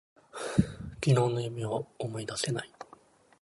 [0.33, 0.63] 昨
[0.99, 2.71] 日の夢を思い出せない。